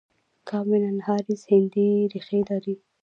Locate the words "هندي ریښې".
1.51-2.39